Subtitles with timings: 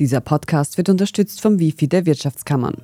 [0.00, 2.74] Dieser Podcast wird unterstützt vom Wifi der Wirtschaftskammern.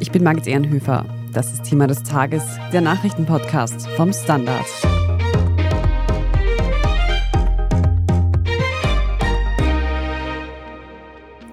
[0.00, 1.06] Ich bin Margit Ehrenhöfer.
[1.32, 2.42] Das ist Thema des Tages,
[2.72, 4.66] der Nachrichtenpodcast vom Standard.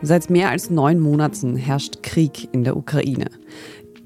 [0.01, 3.29] Seit mehr als neun Monaten herrscht Krieg in der Ukraine.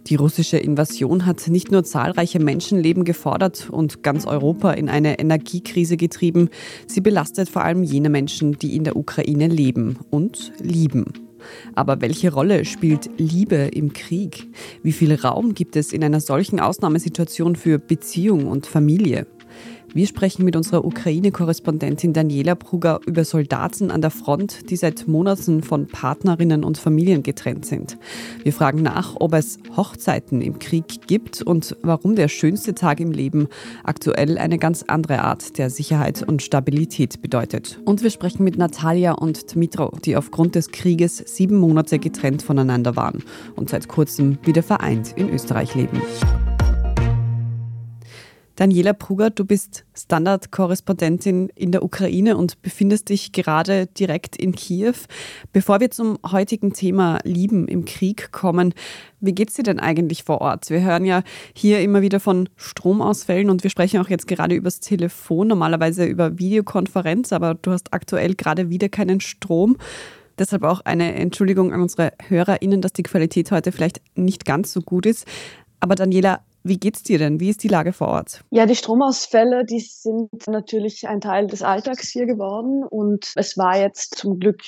[0.08, 5.96] Die russische Invasion hat nicht nur zahlreiche Menschenleben gefordert und ganz Europa in eine Energiekrise
[5.96, 6.50] getrieben,
[6.88, 11.06] sie belastet vor allem jene Menschen, die in der Ukraine leben und lieben.
[11.76, 14.48] Aber welche Rolle spielt Liebe im Krieg?
[14.82, 19.26] Wie viel Raum gibt es in einer solchen Ausnahmesituation für Beziehung und Familie?
[19.96, 25.62] Wir sprechen mit unserer Ukraine-Korrespondentin Daniela Brugger über Soldaten an der Front, die seit Monaten
[25.62, 28.00] von Partnerinnen und Familien getrennt sind.
[28.42, 33.12] Wir fragen nach, ob es Hochzeiten im Krieg gibt und warum der schönste Tag im
[33.12, 33.50] Leben
[33.84, 37.80] aktuell eine ganz andere Art der Sicherheit und Stabilität bedeutet.
[37.86, 42.96] Und wir sprechen mit Natalia und Dmitro, die aufgrund des Krieges sieben Monate getrennt voneinander
[42.96, 43.24] waren
[43.56, 46.02] und seit kurzem wieder vereint in Österreich leben.
[48.56, 54.94] Daniela Pruger, du bist Standard-Korrespondentin in der Ukraine und befindest dich gerade direkt in Kiew.
[55.54, 58.76] Bevor wir zum heutigen Thema Lieben im Krieg kommen,
[59.20, 60.70] wie geht's dir denn eigentlich vor Ort?
[60.70, 61.24] Wir hören ja
[61.56, 66.38] hier immer wieder von Stromausfällen und wir sprechen auch jetzt gerade übers Telefon, normalerweise über
[66.38, 69.78] Videokonferenz, aber du hast aktuell gerade wieder keinen Strom.
[70.38, 74.82] Deshalb auch eine Entschuldigung an unsere HörerInnen, dass die Qualität heute vielleicht nicht ganz so
[74.82, 75.26] gut ist.
[75.80, 77.40] Aber Daniela, wie geht's dir denn?
[77.40, 78.44] Wie ist die Lage vor Ort?
[78.50, 83.78] Ja, die Stromausfälle, die sind natürlich ein Teil des Alltags hier geworden und es war
[83.78, 84.62] jetzt zum Glück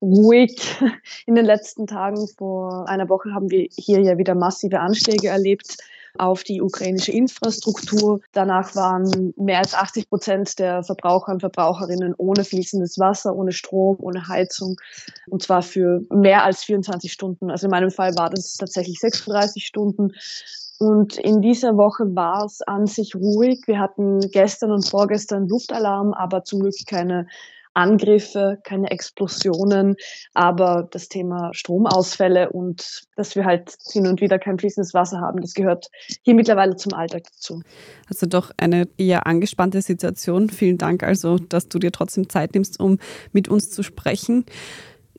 [0.00, 0.76] ruhig
[1.26, 2.28] in den letzten Tagen.
[2.36, 5.76] Vor einer Woche haben wir hier ja wieder massive Anschläge erlebt
[6.16, 8.20] auf die ukrainische Infrastruktur.
[8.32, 13.96] Danach waren mehr als 80 Prozent der Verbraucher und Verbraucherinnen ohne fließendes Wasser, ohne Strom,
[14.00, 14.76] ohne Heizung.
[15.28, 17.50] Und zwar für mehr als 24 Stunden.
[17.50, 20.12] Also in meinem Fall war das tatsächlich 36 Stunden.
[20.78, 23.62] Und in dieser Woche war es an sich ruhig.
[23.66, 27.26] Wir hatten gestern und vorgestern Luftalarm, aber zum Glück keine
[27.78, 29.94] Angriffe, keine Explosionen,
[30.34, 35.40] aber das Thema Stromausfälle und dass wir halt hin und wieder kein fließendes Wasser haben,
[35.40, 35.88] das gehört
[36.22, 37.62] hier mittlerweile zum Alltag dazu.
[38.08, 40.50] Also doch eine eher angespannte Situation.
[40.50, 42.98] Vielen Dank also, dass du dir trotzdem Zeit nimmst, um
[43.32, 44.44] mit uns zu sprechen.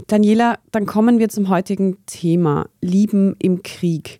[0.07, 4.19] Daniela, dann kommen wir zum heutigen Thema Lieben im Krieg.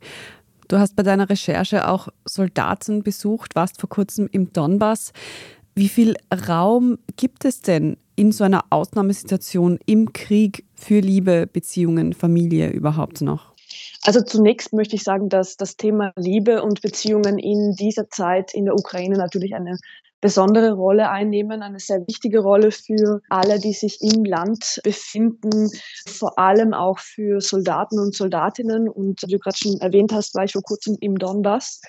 [0.69, 5.13] Du hast bei deiner Recherche auch Soldaten besucht, warst vor kurzem im Donbass.
[5.73, 6.15] Wie viel
[6.47, 13.21] Raum gibt es denn in so einer Ausnahmesituation im Krieg für Liebe, Beziehungen, Familie überhaupt
[13.21, 13.55] noch?
[14.03, 18.65] Also zunächst möchte ich sagen, dass das Thema Liebe und Beziehungen in dieser Zeit in
[18.65, 19.79] der Ukraine natürlich eine
[20.21, 25.69] besondere Rolle einnehmen, eine sehr wichtige Rolle für alle, die sich im Land befinden,
[26.07, 28.89] vor allem auch für Soldaten und Soldatinnen.
[28.89, 31.81] Und wie du gerade schon erwähnt hast, war ich vor kurzem im Donbass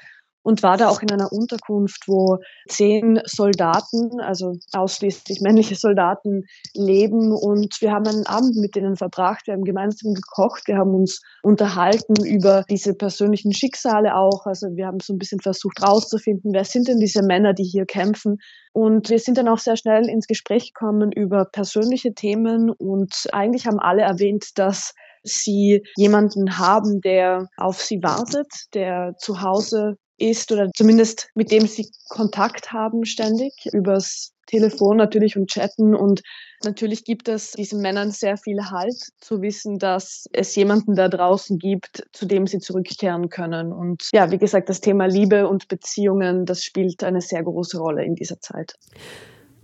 [0.43, 7.33] und war da auch in einer Unterkunft, wo zehn Soldaten, also ausschließlich männliche Soldaten, leben.
[7.33, 9.47] Und wir haben einen Abend mit denen verbracht.
[9.47, 10.67] Wir haben gemeinsam gekocht.
[10.67, 14.47] Wir haben uns unterhalten über diese persönlichen Schicksale auch.
[14.47, 17.85] Also wir haben so ein bisschen versucht rauszufinden, wer sind denn diese Männer, die hier
[17.85, 18.39] kämpfen.
[18.73, 22.71] Und wir sind dann auch sehr schnell ins Gespräch gekommen über persönliche Themen.
[22.71, 29.43] Und eigentlich haben alle erwähnt, dass sie jemanden haben, der auf sie wartet, der zu
[29.43, 35.95] Hause ist oder zumindest mit dem sie Kontakt haben ständig übers Telefon natürlich und chatten
[35.95, 36.23] und
[36.65, 41.59] natürlich gibt es diesen Männern sehr viel Halt zu wissen, dass es jemanden da draußen
[41.59, 46.47] gibt, zu dem sie zurückkehren können und ja, wie gesagt, das Thema Liebe und Beziehungen,
[46.47, 48.75] das spielt eine sehr große Rolle in dieser Zeit.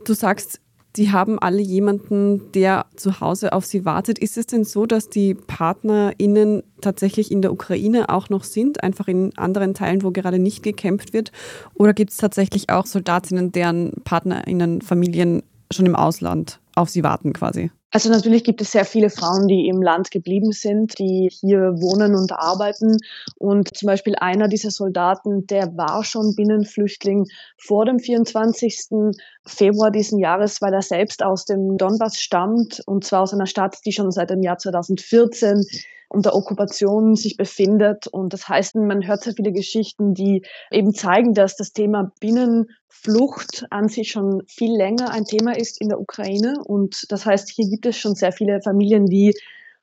[0.05, 0.61] Du sagst,
[0.97, 4.19] die haben alle jemanden, der zu Hause auf sie wartet.
[4.19, 9.09] Ist es denn so, dass die PartnerInnen tatsächlich in der Ukraine auch noch sind, einfach
[9.09, 11.33] in anderen Teilen, wo gerade nicht gekämpft wird?
[11.75, 17.33] Oder gibt es tatsächlich auch Soldatinnen, deren PartnerInnen, Familien schon im Ausland auf sie warten
[17.33, 17.71] quasi?
[17.91, 22.15] Also natürlich gibt es sehr viele Frauen, die im Land geblieben sind, die hier wohnen
[22.15, 22.99] und arbeiten.
[23.39, 27.27] Und zum Beispiel einer dieser Soldaten, der war schon Binnenflüchtling
[27.57, 29.15] vor dem 24.
[29.47, 33.79] Februar diesen Jahres, weil er selbst aus dem Donbass stammt und zwar aus einer Stadt,
[33.87, 35.65] die schon seit dem Jahr 2014
[36.09, 38.07] unter Okkupation sich befindet.
[38.07, 43.67] Und das heißt, man hört sehr viele Geschichten, die eben zeigen, dass das Thema Binnenflucht
[43.71, 46.55] an sich schon viel länger ein Thema ist in der Ukraine.
[46.65, 49.35] Und das heißt, hier gibt es schon sehr viele Familien, die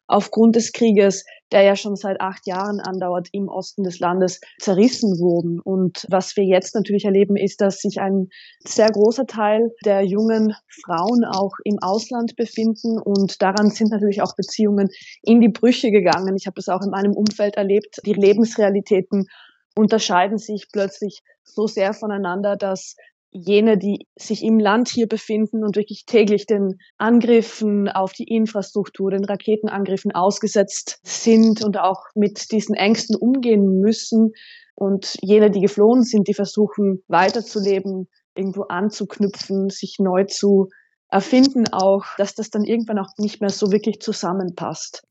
[0.07, 5.19] aufgrund des Krieges der ja schon seit acht Jahren andauert, im Osten des Landes zerrissen
[5.19, 5.59] wurden.
[5.59, 8.29] Und was wir jetzt natürlich erleben, ist, dass sich ein
[8.65, 12.99] sehr großer Teil der jungen Frauen auch im Ausland befinden.
[12.99, 14.89] Und daran sind natürlich auch Beziehungen
[15.21, 16.35] in die Brüche gegangen.
[16.35, 17.99] Ich habe das auch in meinem Umfeld erlebt.
[18.05, 19.27] Die Lebensrealitäten
[19.75, 22.95] unterscheiden sich plötzlich so sehr voneinander, dass
[23.33, 29.11] jene, die sich im Land hier befinden und wirklich täglich den Angriffen auf die Infrastruktur,
[29.11, 34.31] den Raketenangriffen ausgesetzt sind und auch mit diesen Ängsten umgehen müssen.
[34.75, 40.69] Und jene, die geflohen sind, die versuchen weiterzuleben, irgendwo anzuknüpfen, sich neu zu
[41.09, 45.03] erfinden auch, dass das dann irgendwann auch nicht mehr so wirklich zusammenpasst.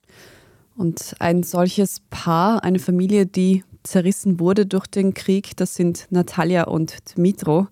[0.76, 5.56] Und ein solches Paar, eine Familie, die zerrissen wurde durch den Krieg.
[5.56, 7.68] Das sind Natalia und Dmitro.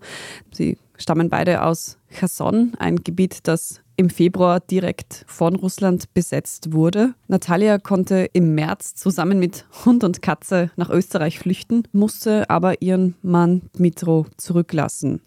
[0.53, 7.15] Sie stammen beide aus Cherson, ein Gebiet, das im Februar direkt von Russland besetzt wurde.
[7.29, 13.15] Natalia konnte im März zusammen mit Hund und Katze nach Österreich flüchten, musste aber ihren
[13.23, 15.21] Mann Dmitro zurücklassen.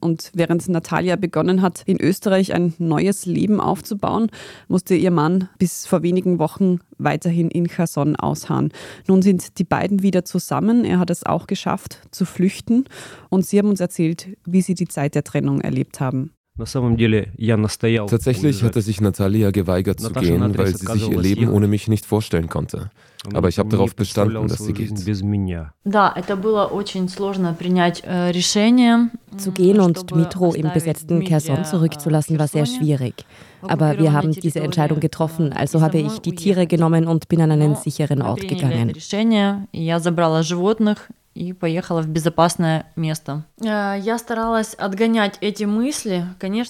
[0.00, 4.30] Und während Natalia begonnen hat, in Österreich ein neues Leben aufzubauen,
[4.68, 8.72] musste ihr Mann bis vor wenigen Wochen weiterhin in Cherson ausharren.
[9.06, 10.84] Nun sind die beiden wieder zusammen.
[10.84, 12.84] Er hat es auch geschafft, zu flüchten.
[13.28, 16.32] Und sie haben uns erzählt, wie sie die Zeit der Trennung erlebt haben.
[18.06, 22.04] Tatsächlich hatte sich Natalia geweigert zu gehen, weil sie sich ihr Leben ohne mich nicht
[22.04, 22.90] vorstellen konnte.
[23.34, 24.96] Aber ich habe darauf bestanden, dass sie geht.
[29.36, 33.24] Zu gehen und Dmitro im besetzten Kherson zurückzulassen war sehr schwierig.
[33.62, 37.50] Aber wir haben diese Entscheidung getroffen, also habe ich die Tiere genommen und bin an
[37.50, 38.94] einen sicheren Ort gegangen
[41.37, 43.45] и поехала в безопасное место.
[43.59, 46.25] Я старалась отгонять эти мысли.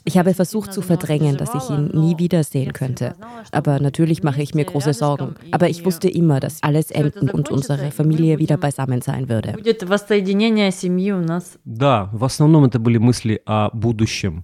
[0.05, 3.15] Ich habe versucht zu verdrängen, dass ich ihn nie wiedersehen könnte.
[3.51, 5.35] Aber natürlich mache ich mir große Sorgen.
[5.51, 9.55] Aber ich wusste immer, dass alles enden und unsere Familie wieder beisammen sein würde.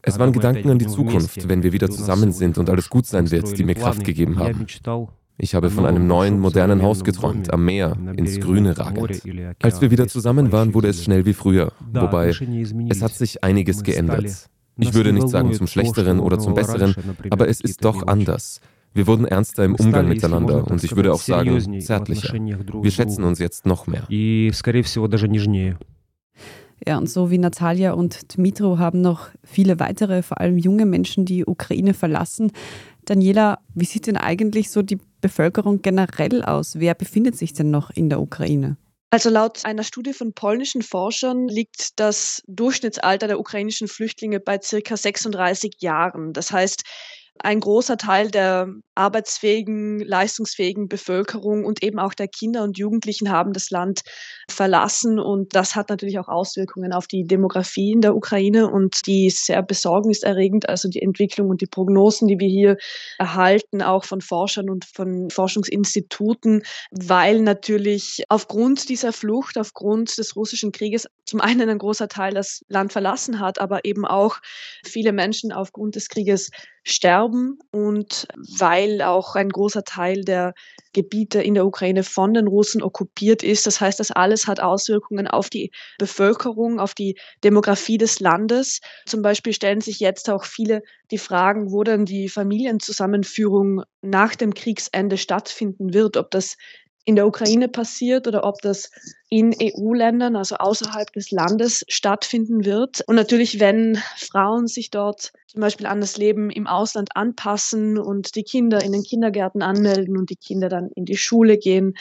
[0.02, 3.32] Es waren Gedanken an die Zukunft, wenn wir wieder zusammen sind und alles gut sein
[3.32, 4.66] wird, die mir Kraft gegeben haben.
[5.37, 9.23] Ich habe von einem neuen, modernen Haus geträumt, am Meer, ins Grüne ragend.
[9.61, 12.33] Als wir wieder zusammen waren, wurde es schnell wie früher, wobei
[12.89, 14.49] es hat sich einiges geändert.
[14.79, 16.95] Ich würde nicht sagen zum Schlechteren oder zum Besseren,
[17.31, 18.61] aber es ist doch anders.
[18.93, 22.33] Wir wurden ernster im Umgang miteinander und ich würde auch sagen, zärtlicher.
[22.33, 24.07] Wir schätzen uns jetzt noch mehr.
[26.87, 31.25] Ja, und so wie Natalia und Dmitro haben noch viele weitere, vor allem junge Menschen
[31.25, 32.53] die Ukraine verlassen.
[33.05, 36.79] Daniela, wie sieht denn eigentlich so die Bevölkerung generell aus?
[36.79, 38.77] Wer befindet sich denn noch in der Ukraine?
[39.11, 44.97] Also laut einer Studie von polnischen Forschern liegt das Durchschnittsalter der ukrainischen Flüchtlinge bei circa
[44.97, 46.33] 36 Jahren.
[46.33, 46.83] Das heißt,
[47.41, 53.53] ein großer Teil der arbeitsfähigen, leistungsfähigen Bevölkerung und eben auch der Kinder und Jugendlichen haben
[53.53, 54.03] das Land
[54.49, 55.19] verlassen.
[55.19, 59.47] Und das hat natürlich auch Auswirkungen auf die Demografie in der Ukraine und die ist
[59.47, 60.69] sehr besorgniserregend.
[60.69, 62.77] Also die Entwicklung und die Prognosen, die wir hier
[63.19, 70.71] erhalten, auch von Forschern und von Forschungsinstituten, weil natürlich aufgrund dieser Flucht, aufgrund des russischen
[70.71, 74.37] Krieges zum einen ein großer Teil das Land verlassen hat, aber eben auch
[74.85, 76.53] viele Menschen aufgrund des Krieges
[76.85, 80.55] sterben und weil auch ein großer Teil der
[80.93, 83.67] Gebiete in der Ukraine von den Russen okkupiert ist.
[83.67, 88.79] Das heißt, das alles hat Auswirkungen auf die Bevölkerung, auf die Demografie des Landes.
[89.05, 94.55] Zum Beispiel stellen sich jetzt auch viele die Fragen, wo denn die Familienzusammenführung nach dem
[94.55, 96.57] Kriegsende stattfinden wird, ob das
[97.05, 98.91] in der Ukraine passiert oder ob das
[99.31, 103.03] in EU-Ländern, also außerhalb des Landes, stattfinden wird.
[103.07, 108.35] Und natürlich, wenn Frauen sich dort zum Beispiel an das Leben im Ausland anpassen und
[108.35, 111.95] die Kinder in den Kindergärten anmelden und die Kinder dann in die Schule gehen,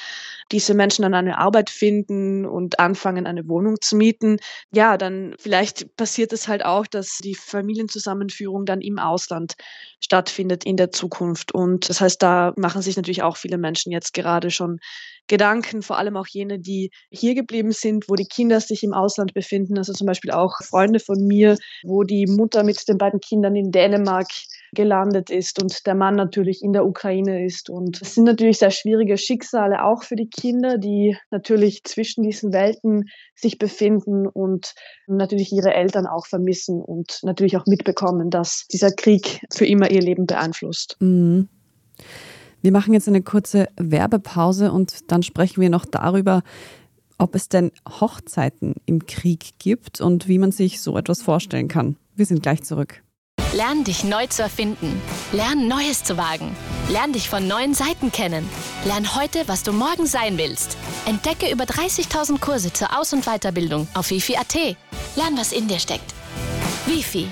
[0.51, 4.38] diese Menschen dann eine Arbeit finden und anfangen, eine Wohnung zu mieten,
[4.72, 9.53] ja, dann vielleicht passiert es halt auch, dass die Familienzusammenführung dann im Ausland
[10.00, 11.53] stattfindet in der Zukunft.
[11.53, 14.80] Und das heißt, da machen sich natürlich auch viele Menschen jetzt gerade schon
[15.27, 19.34] Gedanken, vor allem auch jene, die hier geblieben sind, wo die Kinder sich im Ausland
[19.34, 19.77] befinden.
[19.77, 23.72] Also zum Beispiel auch Freunde von mir, wo die Mutter mit den beiden Kindern in
[23.72, 24.27] Dänemark
[24.74, 27.70] gelandet ist und der Mann natürlich in der Ukraine ist.
[27.70, 32.51] Und es sind natürlich sehr schwierige Schicksale auch für die Kinder, die natürlich zwischen diesen
[32.51, 34.74] Welten sich befinden und
[35.08, 40.01] natürlich ihre Eltern auch vermissen und natürlich auch mitbekommen, dass dieser Krieg für immer ihr
[40.01, 40.98] Leben beeinflusst.
[41.00, 41.48] Mhm.
[42.63, 46.43] Wir machen jetzt eine kurze Werbepause und dann sprechen wir noch darüber,
[47.17, 51.98] ob es denn Hochzeiten im Krieg gibt und wie man sich so etwas vorstellen kann.
[52.15, 53.03] Wir sind gleich zurück.
[53.53, 55.01] Lern dich neu zu erfinden.
[55.34, 56.55] Lern Neues zu wagen.
[56.89, 58.48] Lern dich von neuen Seiten kennen.
[58.86, 60.77] Lern heute, was du morgen sein willst.
[61.05, 64.55] Entdecke über 30.000 Kurse zur Aus- und Weiterbildung auf wifi.at.
[65.17, 66.13] Lern, was in dir steckt.
[66.86, 67.27] Wifi.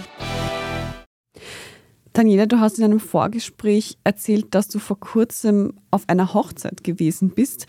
[2.14, 7.30] Daniela, du hast in einem Vorgespräch erzählt, dass du vor kurzem auf einer Hochzeit gewesen
[7.30, 7.68] bist.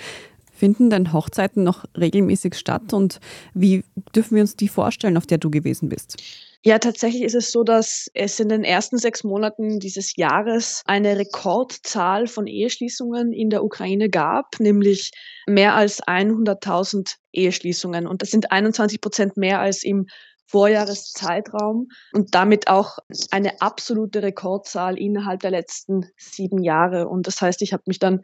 [0.52, 3.20] Finden denn Hochzeiten noch regelmäßig statt und
[3.54, 3.84] wie
[4.14, 6.22] dürfen wir uns die vorstellen, auf der du gewesen bist?
[6.64, 11.18] Ja, tatsächlich ist es so, dass es in den ersten sechs Monaten dieses Jahres eine
[11.18, 15.10] Rekordzahl von Eheschließungen in der Ukraine gab, nämlich
[15.48, 18.06] mehr als 100.000 Eheschließungen.
[18.06, 20.06] Und das sind 21 Prozent mehr als im
[20.46, 22.98] Vorjahreszeitraum und damit auch
[23.30, 27.08] eine absolute Rekordzahl innerhalb der letzten sieben Jahre.
[27.08, 28.20] Und das heißt, ich habe mich dann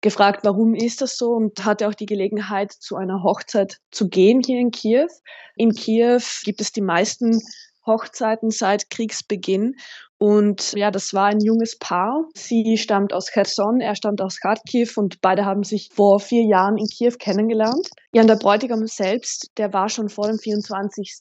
[0.00, 4.42] gefragt, warum ist das so und hatte auch die Gelegenheit, zu einer Hochzeit zu gehen
[4.44, 5.08] hier in Kiew.
[5.56, 7.40] In Kiew gibt es die meisten
[7.86, 9.76] Hochzeiten seit Kriegsbeginn.
[10.22, 12.28] Und ja, das war ein junges Paar.
[12.34, 16.78] Sie stammt aus Cherson, er stammt aus Kharkiv und beide haben sich vor vier Jahren
[16.78, 17.88] in Kiew kennengelernt.
[18.12, 21.14] Ja, und der Bräutigam selbst, der war schon vor dem 24.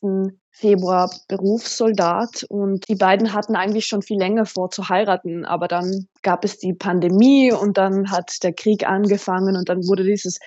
[0.51, 6.05] Februar Berufssoldat und die beiden hatten eigentlich schon viel länger vor zu heiraten, aber dann
[6.21, 10.37] gab es die Pandemie und dann hat der Krieg angefangen und dann wurde dieses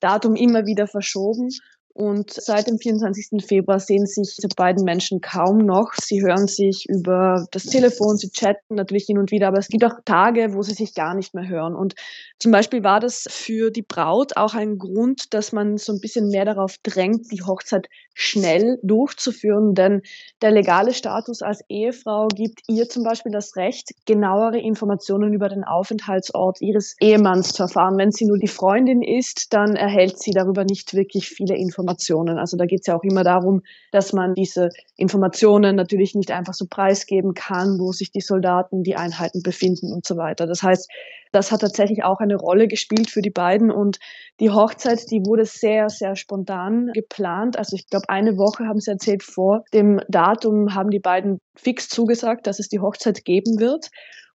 [0.00, 1.50] Datum immer wieder verschoben
[1.92, 3.44] und seit dem 24.
[3.44, 5.92] Februar sehen sich diese beiden Menschen kaum noch.
[5.94, 9.84] Sie hören sich über das Telefon, sie chatten natürlich hin und wieder, aber es gibt
[9.84, 11.74] auch Tage, wo sie sich gar nicht mehr hören.
[11.74, 11.94] Und
[12.38, 16.28] zum Beispiel war das für die Braut auch ein Grund, dass man so ein bisschen
[16.28, 20.02] mehr darauf drängt, die Hochzeit schnell durchzuführen, denn
[20.42, 25.64] der legale Status als Ehefrau gibt ihr zum Beispiel das Recht, genauere Informationen über den
[25.64, 27.98] Aufenthaltsort ihres Ehemanns zu erfahren.
[27.98, 32.38] Wenn sie nur die Freundin ist, dann erhält sie darüber nicht wirklich viele Informationen.
[32.38, 36.54] Also da geht es ja auch immer darum, dass man diese Informationen natürlich nicht einfach
[36.54, 40.46] so preisgeben kann, wo sich die Soldaten, die Einheiten befinden und so weiter.
[40.46, 40.90] Das heißt,
[41.32, 43.98] das hat tatsächlich auch eine Rolle gespielt für die beiden und
[44.40, 47.56] die Hochzeit, die wurde sehr, sehr spontan geplant.
[47.56, 51.88] Also ich glaube, eine Woche haben sie erzählt, vor dem Datum haben die beiden fix
[51.88, 53.90] zugesagt, dass es die Hochzeit geben wird.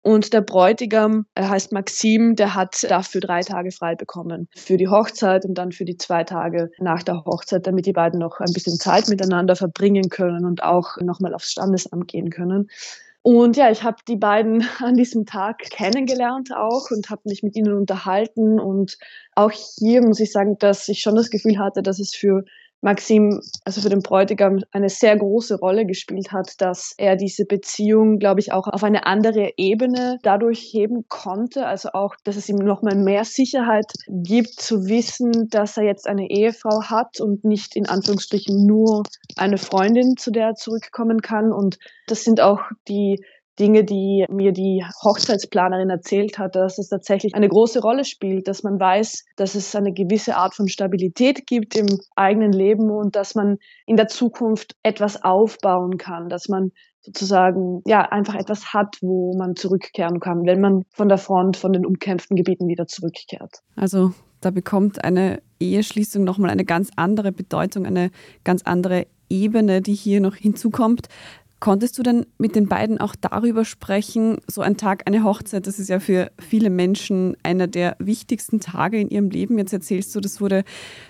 [0.03, 4.47] Und der Bräutigam, er heißt Maxim, der hat dafür drei Tage frei bekommen.
[4.55, 8.19] Für die Hochzeit und dann für die zwei Tage nach der Hochzeit, damit die beiden
[8.19, 12.67] noch ein bisschen Zeit miteinander verbringen können und auch nochmal aufs Standesamt gehen können.
[13.23, 17.55] Und ja, ich habe die beiden an diesem Tag kennengelernt auch und habe mich mit
[17.55, 18.59] ihnen unterhalten.
[18.59, 18.97] Und
[19.35, 22.43] auch hier muss ich sagen, dass ich schon das Gefühl hatte, dass es für
[22.81, 28.17] Maxim, also für den Bräutigam, eine sehr große Rolle gespielt hat, dass er diese Beziehung,
[28.17, 31.67] glaube ich, auch auf eine andere Ebene dadurch heben konnte.
[31.67, 36.29] Also auch, dass es ihm nochmal mehr Sicherheit gibt, zu wissen, dass er jetzt eine
[36.29, 39.03] Ehefrau hat und nicht in Anführungsstrichen nur
[39.37, 41.51] eine Freundin, zu der er zurückkommen kann.
[41.51, 43.23] Und das sind auch die
[43.59, 48.63] Dinge, die mir die Hochzeitsplanerin erzählt hat, dass es tatsächlich eine große Rolle spielt, dass
[48.63, 53.35] man weiß, dass es eine gewisse Art von Stabilität gibt im eigenen Leben und dass
[53.35, 59.35] man in der Zukunft etwas aufbauen kann, dass man sozusagen ja einfach etwas hat, wo
[59.35, 63.61] man zurückkehren kann, wenn man von der Front, von den umkämpften Gebieten wieder zurückkehrt.
[63.75, 68.11] Also da bekommt eine Eheschließung nochmal eine ganz andere Bedeutung, eine
[68.43, 71.07] ganz andere Ebene, die hier noch hinzukommt.
[71.61, 75.77] Konntest du denn mit den beiden auch darüber sprechen, so ein Tag, eine Hochzeit, das
[75.77, 79.59] ist ja für viele Menschen einer der wichtigsten Tage in ihrem Leben.
[79.59, 80.63] Jetzt erzählst du, das wurde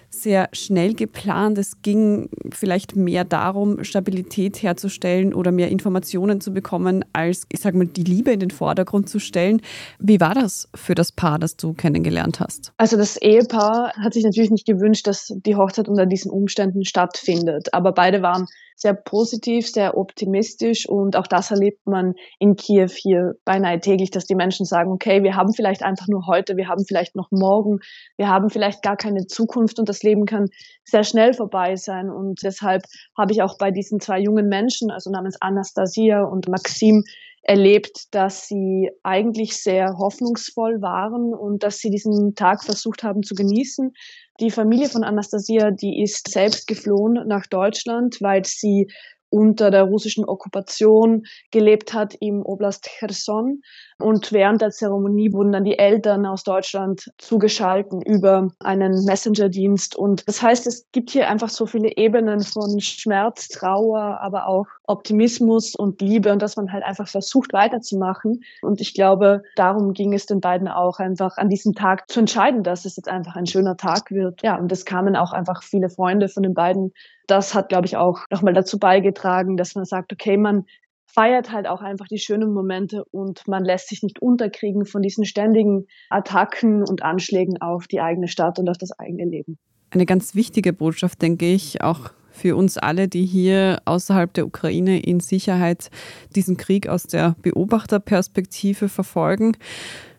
[0.09, 1.57] sehr schnell geplant.
[1.57, 7.73] Es ging vielleicht mehr darum, Stabilität herzustellen oder mehr Informationen zu bekommen, als, ich sag
[7.73, 9.61] mal, die Liebe in den Vordergrund zu stellen.
[9.99, 12.73] Wie war das für das Paar, das du kennengelernt hast?
[12.75, 17.73] Also das Ehepaar hat sich natürlich nicht gewünscht, dass die Hochzeit unter diesen Umständen stattfindet.
[17.73, 18.47] Aber beide waren
[18.81, 24.25] sehr positiv, sehr optimistisch und auch das erlebt man in Kiew hier beinahe täglich, dass
[24.25, 27.77] die Menschen sagen, okay, wir haben vielleicht einfach nur heute, wir haben vielleicht noch morgen,
[28.17, 30.47] wir haben vielleicht gar keine Zukunft und das Leben kann
[30.83, 32.81] sehr schnell vorbei sein und deshalb
[33.15, 37.03] habe ich auch bei diesen zwei jungen Menschen, also namens Anastasia und Maxim,
[37.43, 43.33] erlebt, dass sie eigentlich sehr hoffnungsvoll waren und dass sie diesen Tag versucht haben zu
[43.33, 43.93] genießen.
[44.41, 48.87] Die Familie von Anastasia, die ist selbst geflohen nach Deutschland, weil sie
[49.29, 53.61] unter der russischen Okkupation gelebt hat im Oblast Cherson.
[54.01, 59.95] Und während der Zeremonie wurden dann die Eltern aus Deutschland zugeschalten über einen Messenger-Dienst.
[59.95, 64.67] Und das heißt, es gibt hier einfach so viele Ebenen von Schmerz, Trauer, aber auch
[64.87, 68.43] Optimismus und Liebe und dass man halt einfach versucht weiterzumachen.
[68.61, 72.63] Und ich glaube, darum ging es den beiden auch einfach an diesem Tag zu entscheiden,
[72.63, 74.41] dass es jetzt einfach ein schöner Tag wird.
[74.43, 76.93] Ja, und es kamen auch einfach viele Freunde von den beiden.
[77.27, 80.65] Das hat, glaube ich, auch nochmal dazu beigetragen, dass man sagt, okay, man
[81.13, 85.25] feiert halt auch einfach die schönen Momente und man lässt sich nicht unterkriegen von diesen
[85.25, 89.57] ständigen Attacken und Anschlägen auf die eigene Stadt und auf das eigene Leben.
[89.91, 95.01] Eine ganz wichtige Botschaft, denke ich, auch für uns alle, die hier außerhalb der Ukraine
[95.01, 95.91] in Sicherheit
[96.35, 99.57] diesen Krieg aus der Beobachterperspektive verfolgen,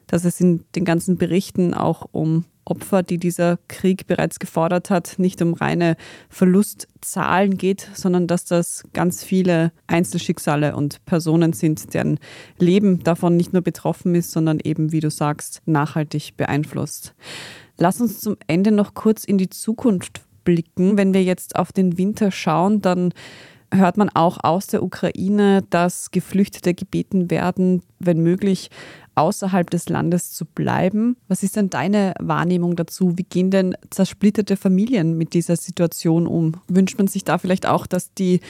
[0.06, 5.18] dass es in den ganzen Berichten auch um Opfer, die dieser Krieg bereits gefordert hat,
[5.18, 5.96] nicht um reine
[6.28, 12.18] Verlustzahlen geht, sondern dass das ganz viele Einzelschicksale und Personen sind, deren
[12.58, 17.14] Leben davon nicht nur betroffen ist, sondern eben, wie du sagst, nachhaltig beeinflusst.
[17.78, 20.96] Lass uns zum Ende noch kurz in die Zukunft blicken.
[20.96, 23.12] Wenn wir jetzt auf den Winter schauen, dann
[23.72, 28.70] hört man auch aus der Ukraine, dass Geflüchtete gebeten werden, wenn möglich
[29.14, 31.16] außerhalb des Landes zu bleiben.
[31.28, 33.18] Was ist denn deine Wahrnehmung dazu?
[33.18, 36.60] Wie gehen denn zersplitterte Familien mit dieser Situation um?
[36.68, 38.40] Wünscht man sich da vielleicht auch, dass die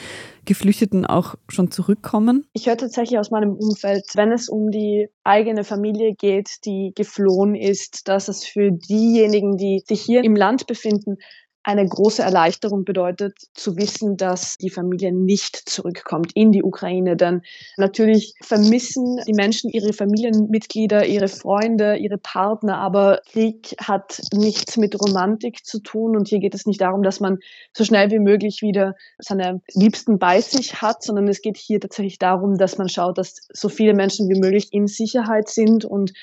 [0.45, 2.45] Geflüchteten auch schon zurückkommen?
[2.53, 7.55] Ich höre tatsächlich aus meinem Umfeld, wenn es um die eigene Familie geht, die geflohen
[7.55, 11.17] ist, dass es für diejenigen, die sich hier im Land befinden,
[11.63, 17.15] eine große Erleichterung bedeutet, zu wissen, dass die Familie nicht zurückkommt in die Ukraine.
[17.15, 17.41] Denn
[17.77, 24.99] natürlich vermissen die Menschen ihre Familienmitglieder, ihre Freunde, ihre Partner, aber Krieg hat nichts mit
[24.99, 27.39] Romantik zu tun und hier geht es nicht darum, dass man
[27.71, 32.19] so schnell wie möglich wieder seine Liebsten bei sich hat, sondern es geht hier tatsächlich
[32.19, 36.13] darum, dass man schaut, dass so viele Menschen wie möglich in Sicherheit sind und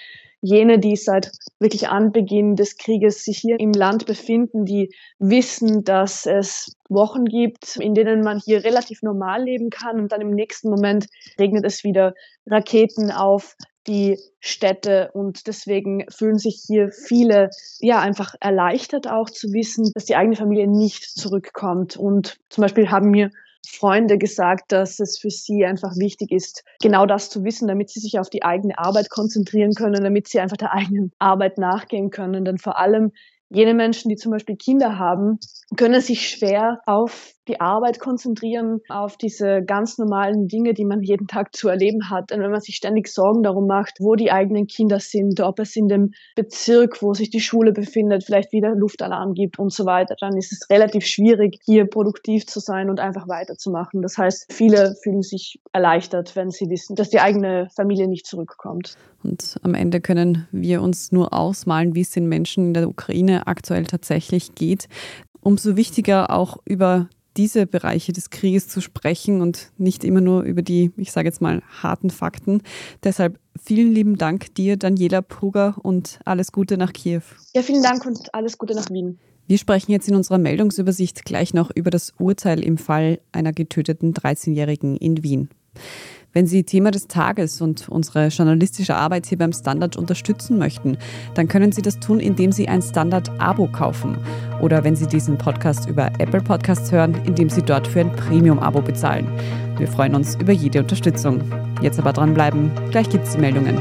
[0.42, 6.26] jene, die seit wirklich Anbeginn des Krieges sich hier im Land befinden, die wissen, dass
[6.26, 10.00] es Wochen gibt, in denen man hier relativ normal leben kann.
[10.00, 11.06] Und dann im nächsten Moment
[11.38, 12.14] regnet es wieder
[12.46, 13.56] Raketen auf
[13.86, 15.10] die Städte.
[15.12, 20.36] Und deswegen fühlen sich hier viele ja einfach erleichtert auch zu wissen, dass die eigene
[20.36, 21.96] Familie nicht zurückkommt.
[21.96, 23.30] Und zum Beispiel haben mir
[23.66, 28.00] Freunde gesagt, dass es für sie einfach wichtig ist, genau das zu wissen, damit sie
[28.00, 32.44] sich auf die eigene Arbeit konzentrieren können, damit sie einfach der eigenen Arbeit nachgehen können.
[32.44, 33.12] Denn vor allem
[33.50, 35.38] jene Menschen, die zum Beispiel Kinder haben,
[35.76, 41.26] können sich schwer auf die Arbeit konzentrieren, auf diese ganz normalen Dinge, die man jeden
[41.26, 42.30] Tag zu erleben hat.
[42.30, 45.74] Und wenn man sich ständig Sorgen darum macht, wo die eigenen Kinder sind, ob es
[45.74, 50.14] in dem Bezirk, wo sich die Schule befindet, vielleicht wieder Luftalarm gibt und so weiter,
[50.20, 54.00] dann ist es relativ schwierig, hier produktiv zu sein und einfach weiterzumachen.
[54.00, 58.96] Das heißt, viele fühlen sich erleichtert, wenn sie wissen, dass die eigene Familie nicht zurückkommt.
[59.24, 63.46] Und am Ende können wir uns nur ausmalen, wie es den Menschen in der Ukraine
[63.46, 64.88] aktuell tatsächlich geht.
[65.42, 67.08] Umso wichtiger auch über
[67.40, 71.40] diese Bereiche des Krieges zu sprechen und nicht immer nur über die, ich sage jetzt
[71.40, 72.62] mal, harten Fakten.
[73.02, 77.22] Deshalb vielen lieben Dank dir, Daniela Pruger, und alles Gute nach Kiew.
[77.54, 79.18] Ja, vielen Dank und alles Gute nach Wien.
[79.46, 84.12] Wir sprechen jetzt in unserer Meldungsübersicht gleich noch über das Urteil im Fall einer getöteten
[84.12, 85.48] 13-Jährigen in Wien.
[86.32, 90.96] Wenn Sie Thema des Tages und unsere journalistische Arbeit hier beim Standard unterstützen möchten,
[91.34, 94.16] dann können Sie das tun, indem Sie ein Standard-Abo kaufen.
[94.60, 98.80] Oder wenn Sie diesen Podcast über Apple Podcasts hören, indem Sie dort für ein Premium-Abo
[98.80, 99.26] bezahlen.
[99.76, 101.42] Wir freuen uns über jede Unterstützung.
[101.82, 103.76] Jetzt aber dranbleiben, gleich gibt es die Meldungen.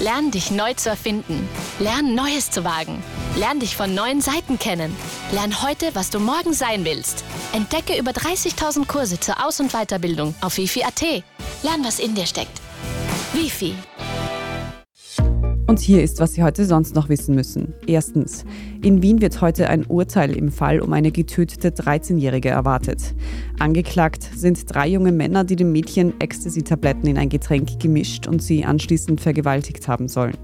[0.00, 1.48] Lern dich neu zu erfinden.
[1.80, 3.02] Lern Neues zu wagen.
[3.36, 4.96] Lern dich von neuen Seiten kennen.
[5.30, 7.22] Lern heute, was du morgen sein willst.
[7.52, 11.02] Entdecke über 30.000 Kurse zur Aus- und Weiterbildung auf wifi.at.
[11.62, 12.62] Lern, was in dir steckt.
[13.34, 13.74] Wifi.
[15.68, 17.74] Und hier ist, was Sie heute sonst noch wissen müssen.
[17.88, 18.44] Erstens.
[18.82, 23.16] In Wien wird heute ein Urteil im Fall um eine getötete 13-Jährige erwartet.
[23.58, 28.64] Angeklagt sind drei junge Männer, die dem Mädchen Ecstasy-Tabletten in ein Getränk gemischt und sie
[28.64, 30.36] anschließend vergewaltigt haben sollen.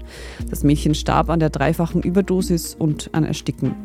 [0.49, 3.75] Das Mädchen starb an der dreifachen Überdosis und an Ersticken.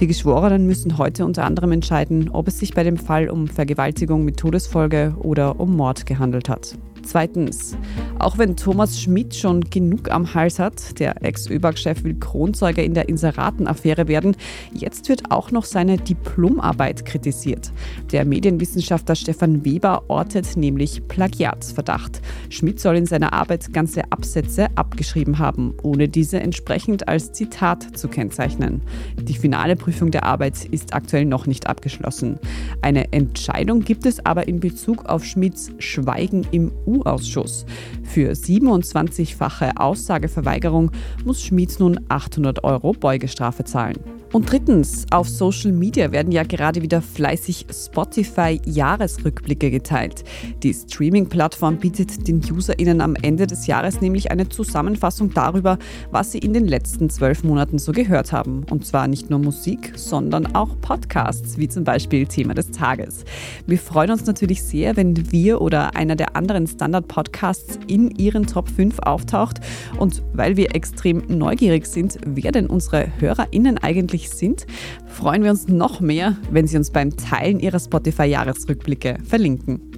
[0.00, 4.24] Die Geschworenen müssen heute unter anderem entscheiden, ob es sich bei dem Fall um Vergewaltigung
[4.24, 6.78] mit Todesfolge oder um Mord gehandelt hat.
[7.10, 7.76] Zweitens,
[8.20, 13.08] auch wenn Thomas Schmidt schon genug am Hals hat, der Ex-ÖBAG-Chef will Kronzeuge in der
[13.08, 14.36] Inseratenaffäre werden,
[14.72, 17.72] jetzt wird auch noch seine Diplomarbeit kritisiert.
[18.12, 22.20] Der Medienwissenschaftler Stefan Weber ortet nämlich Plagiatsverdacht.
[22.48, 28.06] Schmidt soll in seiner Arbeit ganze Absätze abgeschrieben haben, ohne diese entsprechend als Zitat zu
[28.06, 28.82] kennzeichnen.
[29.20, 32.38] Die finale Prüfung der Arbeit ist aktuell noch nicht abgeschlossen.
[32.82, 37.64] Eine Entscheidung gibt es aber in Bezug auf Schmidts Schweigen im U EU-Ausschuss.
[38.02, 40.90] Für 27-fache Aussageverweigerung
[41.24, 43.98] muss Schmid nun 800 Euro Beugestrafe zahlen.
[44.32, 50.22] Und drittens, auf Social Media werden ja gerade wieder fleißig Spotify-Jahresrückblicke geteilt.
[50.62, 55.78] Die Streaming-Plattform bietet den UserInnen am Ende des Jahres nämlich eine Zusammenfassung darüber,
[56.12, 58.64] was sie in den letzten zwölf Monaten so gehört haben.
[58.70, 63.24] Und zwar nicht nur Musik, sondern auch Podcasts, wie zum Beispiel Thema des Tages.
[63.66, 68.66] Wir freuen uns natürlich sehr, wenn wir oder einer der anderen Standard-Podcasts in ihren Top
[68.66, 69.60] 5 auftaucht.
[69.98, 74.66] Und weil wir extrem neugierig sind, wer denn unsere HörerInnen eigentlich sind,
[75.06, 79.89] freuen wir uns noch mehr, wenn Sie uns beim Teilen Ihrer Spotify-Jahresrückblicke verlinken.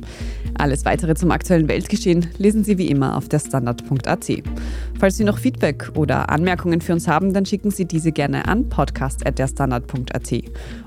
[0.55, 4.33] Alles weitere zum aktuellen Weltgeschehen lesen Sie wie immer auf der Standard.at.
[4.99, 8.69] Falls Sie noch Feedback oder Anmerkungen für uns haben, dann schicken Sie diese gerne an
[8.69, 10.33] podcast.derstandard.at.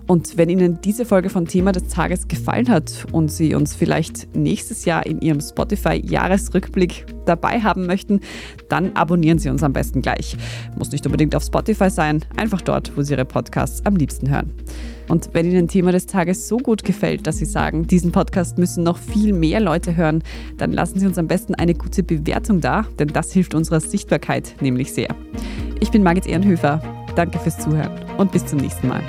[0.08, 4.36] Und wenn Ihnen diese Folge von Thema des Tages gefallen hat und Sie uns vielleicht
[4.36, 8.22] nächstes Jahr in Ihrem Spotify-Jahresrückblick dabei haben möchten,
[8.70, 10.38] dann abonnieren Sie uns am besten gleich.
[10.78, 14.54] Muss nicht unbedingt auf Spotify sein, einfach dort, wo Sie Ihre Podcasts am liebsten hören.
[15.08, 18.84] Und wenn Ihnen Thema des Tages so gut gefällt, dass Sie sagen, diesen Podcast müssen
[18.84, 20.24] noch viel mehr Leute hören,
[20.58, 24.56] dann lassen Sie uns am besten eine gute Bewertung da, denn das hilft unserer Sichtbarkeit
[24.62, 25.16] nämlich sehr.
[25.80, 26.82] Ich bin Margit Ehrenhöfer.
[27.16, 29.02] Danke fürs Zuhören und bis zum nächsten Mal.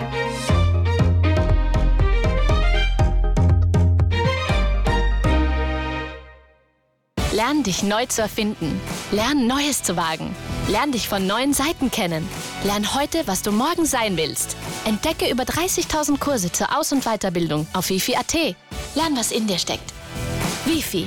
[7.32, 8.80] Lern dich neu zu erfinden.
[9.12, 10.34] Lern Neues zu wagen.
[10.68, 12.28] Lern dich von neuen Seiten kennen.
[12.64, 14.56] Lern heute, was du morgen sein willst.
[14.84, 18.34] Entdecke über 30.000 Kurse zur Aus- und Weiterbildung auf wifi.at.
[18.96, 19.92] Lern, was in dir steckt.
[20.64, 21.06] Wifi